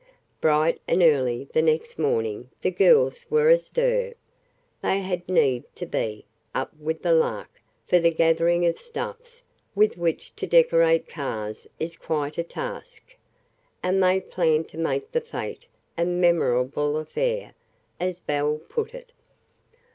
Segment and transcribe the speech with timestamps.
[0.41, 4.15] Bright and early, the next morning the girls were astir.
[4.81, 9.43] They had need to be "up with the lark," for the gathering of stuffs
[9.75, 13.15] with which to decorate cars is quite a task,
[13.83, 17.53] and they planned to make the fete a memorable affair,
[17.99, 19.11] as Belle put it.